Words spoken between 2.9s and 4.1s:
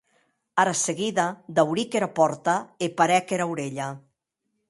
parèc era aurelha.